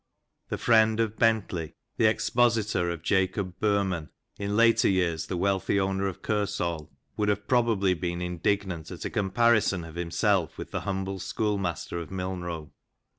The 0.49 0.57
friend 0.57 0.99
of 0.99 1.15
Bentley, 1.17 1.75
the 1.97 2.07
expositor 2.07 2.89
of 2.89 3.03
Jacob 3.03 3.59
Boehmen, 3.59 4.09
in 4.39 4.57
later 4.57 4.89
years 4.89 5.27
the 5.27 5.37
wealthy 5.37 5.79
owner 5.79 6.07
of 6.07 6.23
Kersal, 6.23 6.89
would 7.17 7.29
have 7.29 7.47
pro 7.47 7.61
bably 7.61 7.93
been 8.01 8.19
indignant 8.19 8.89
at 8.89 9.05
a 9.05 9.11
comparison 9.11 9.83
of 9.83 9.93
himself 9.93 10.57
with 10.57 10.71
the 10.71 10.81
humble 10.81 11.19
schoolmaster 11.19 11.99
of 11.99 12.09
Milnrow. 12.09 12.71